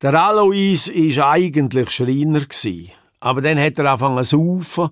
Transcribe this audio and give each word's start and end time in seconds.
Der 0.00 0.14
Alois 0.14 0.92
war 1.16 1.30
eigentlich 1.30 1.90
Schreiner. 1.90 2.42
Aber 3.18 3.40
dann 3.40 3.58
hat 3.58 3.80
er 3.80 3.86
angefangen 3.86 4.22
zu 4.22 4.38
saufen 4.38 4.90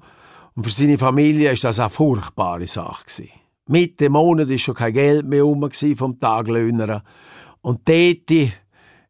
und 0.57 0.65
für 0.65 0.71
seine 0.71 0.99
Familie 0.99 1.51
war 1.51 1.57
das 1.57 1.79
eine 1.79 1.91
furchtbare 1.91 2.67
Sache. 2.67 3.29
Mitte 3.69 4.09
Monat 4.11 4.51
war 4.51 4.59
schon 4.59 4.75
kein 4.75 4.95
Geld 4.95 5.25
mehr 5.25 5.45
rum 5.45 5.71
vom 5.97 6.19
Taglöhner. 6.19 7.05
Und 7.61 7.85
Teti 7.85 8.53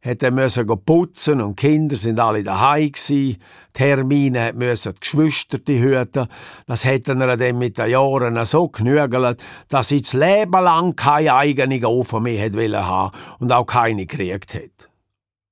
hat 0.03 0.21
er 0.21 0.29
müssen 0.31 0.67
putzen 0.85 1.41
und 1.41 1.59
die 1.59 1.67
Kinder 1.67 1.95
sind 1.95 2.19
alle 2.19 2.43
daheim. 2.43 2.91
Die 3.07 3.37
Hermine 3.75 4.53
müssen 4.53 4.93
die 4.93 4.99
Geschwister 4.99 5.57
hüten. 5.65 6.27
Das 6.67 6.85
hätten 6.85 7.21
er 7.21 7.37
dann 7.37 7.57
mit 7.57 7.79
den 7.79 7.89
Jahren 7.89 8.45
so 8.45 8.67
genügelt, 8.67 9.43
dass 9.67 9.87
sie 9.87 10.03
das 10.03 10.13
Leben 10.13 10.51
lang 10.63 10.95
keine 10.95 11.33
eigene 11.33 11.87
Ofen 11.87 12.21
mehr 12.21 12.45
hat 12.45 12.85
haben 12.85 13.17
und 13.39 13.51
auch 13.51 13.65
keine 13.65 14.05
gekriegt 14.05 14.53
hat. 14.53 14.87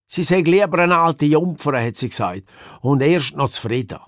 Sie 0.08 0.24
sei 0.24 0.42
lieber 0.42 0.80
eine 0.80 0.98
alte 0.98 1.26
Jungfer, 1.26 1.82
hat 1.82 1.98
sie 1.98 2.10
gesagt, 2.10 2.44
und 2.82 3.02
erst 3.02 3.36
noch 3.36 3.50
zufrieden. 3.50 4.00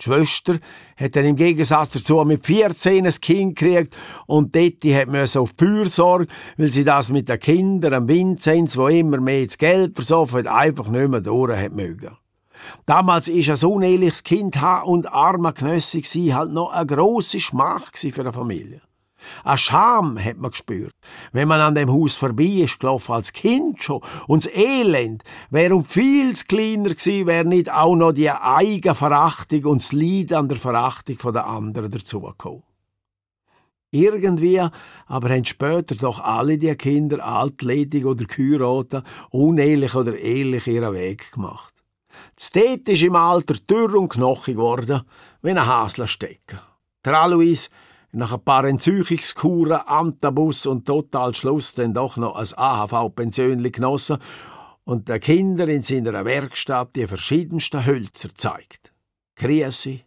Die 0.00 0.04
Schwester 0.04 0.58
hat 0.96 1.14
dann 1.14 1.26
im 1.26 1.36
Gegensatz 1.36 1.92
dazu 1.92 2.24
mit 2.24 2.44
14 2.46 3.06
ein 3.06 3.12
Kind 3.20 3.58
gekriegt 3.58 3.96
und 4.26 4.54
Detti 4.54 4.92
hat 4.92 5.08
müssen 5.08 5.42
auf 5.42 5.52
die 5.52 5.64
Fürsorge, 5.64 6.26
weil 6.56 6.68
sie 6.68 6.84
das 6.84 7.10
mit 7.10 7.28
den 7.28 7.38
Kindern 7.38 7.92
am 7.92 8.08
Vinzenz, 8.08 8.78
wo 8.78 8.88
immer 8.88 9.20
mehr 9.20 9.44
das 9.44 9.58
Geld 9.58 9.94
versoffen 9.94 10.38
hat, 10.38 10.46
einfach 10.46 10.88
nicht 10.88 11.08
mehr 11.08 11.20
durch 11.20 11.54
hat 11.54 11.72
mögen. 11.72 12.16
Damals 12.86 13.28
ist 13.28 13.50
ein 13.50 13.70
uneheliches 13.70 14.22
Kind 14.22 14.56
und 14.84 15.12
armer 15.12 15.52
Knössi 15.52 16.28
halt 16.28 16.52
noch 16.52 16.72
eine 16.72 16.86
grosse 16.86 17.40
Schmach 17.40 17.90
für 17.94 18.20
eine 18.20 18.32
Familie. 18.32 18.80
Eine 19.44 19.58
Scham 19.58 20.22
hat 20.22 20.38
man 20.38 20.50
gespürt, 20.50 20.94
wenn 21.32 21.48
man 21.48 21.60
an 21.60 21.74
dem 21.74 21.90
Haus 21.90 22.14
vorbei 22.14 22.62
ist 22.64 22.80
gelaufen, 22.80 23.12
als 23.12 23.32
Kind 23.32 23.82
schon. 23.82 24.00
Und 24.26 24.44
das 24.44 24.54
Elend 24.54 25.22
wäre 25.50 25.74
um 25.74 25.84
viel 25.84 26.34
kleiner 26.34 26.90
gewesen, 26.90 27.26
wäre 27.26 27.44
nicht 27.44 27.72
auch 27.72 27.96
noch 27.96 28.12
die 28.12 28.30
eigene 28.30 28.94
Verachtung 28.94 29.64
und 29.66 29.82
das 29.82 29.92
Leid 29.92 30.32
an 30.32 30.48
der 30.48 30.58
Verachtung 30.58 31.16
der 31.32 31.46
anderen 31.46 31.90
dazugekommen. 31.90 32.62
Irgendwie 33.92 34.60
aber 35.06 35.30
haben 35.30 35.44
später 35.44 35.96
doch 35.96 36.20
alle 36.20 36.58
die 36.58 36.74
Kinder 36.76 37.24
altledig 37.24 38.04
oder 38.04 38.24
geheiratet, 38.24 39.04
unehelich 39.30 39.94
oder 39.96 40.16
ehelich 40.16 40.68
ihren 40.68 40.94
Weg 40.94 41.32
gemacht. 41.32 41.74
Tät 42.36 42.88
ist 42.88 43.02
im 43.02 43.16
Alter 43.16 43.54
dürr 43.54 43.94
und 43.94 44.08
knochig 44.08 44.54
geworden, 44.54 45.02
wie 45.42 45.50
ein 45.50 45.66
Hasler 45.66 46.06
stecken. 46.06 46.60
Der 47.04 47.20
Alois 47.20 47.68
nach 48.12 48.32
ein 48.32 48.42
paar 48.42 48.64
Entzüchungskuren, 48.64 49.80
Antabus 49.86 50.66
und 50.66 50.86
total 50.86 51.34
Schluss 51.34 51.74
dann 51.74 51.94
doch 51.94 52.16
noch 52.16 52.34
ein 52.34 52.46
AHV-Pensionli 52.56 53.70
genossen 53.70 54.18
und 54.84 55.08
den 55.08 55.20
Kindern 55.20 55.68
in 55.68 55.82
seiner 55.82 56.24
Werkstatt 56.24 56.96
die 56.96 57.06
verschiedensten 57.06 57.86
Hölzer 57.86 58.34
zeigt. 58.34 58.92
Kriesi, 59.36 60.04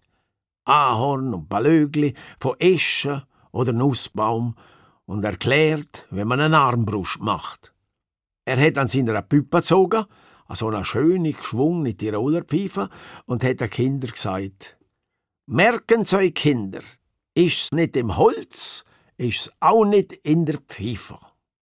Ahorn 0.65 1.33
und 1.33 1.49
Balögli 1.49 2.13
von 2.39 2.59
Eschen 2.59 3.23
oder 3.51 3.73
Nussbaum 3.73 4.55
und 5.05 5.23
erklärt, 5.23 6.07
wie 6.11 6.25
man 6.25 6.41
eine 6.41 6.59
Armbrust 6.59 7.21
macht. 7.21 7.73
Er 8.45 8.57
hat 8.57 8.77
an 8.77 8.89
seiner 8.89 9.21
Püppe 9.21 9.57
gezogen, 9.57 10.05
an 10.47 10.55
so 10.55 10.67
einer 10.67 10.83
schönen, 10.83 11.31
geschwungenen 11.31 11.95
Tiroler 11.95 12.43
Pfeife 12.43 12.89
und 13.25 13.43
hat 13.43 13.61
den 13.61 13.69
Kindern 13.69 14.11
gesagt, 14.11 14.77
Merken 15.45 16.05
Sie, 16.05 16.31
Kinder, 16.31 16.81
Ist's 17.35 17.71
nicht 17.71 17.97
im 17.97 18.15
Holz, 18.15 18.83
ist's 19.17 19.51
auch 19.59 19.85
nicht 19.85 20.13
in 20.13 20.45
der 20.45 20.59
Pfeife. 20.59 21.17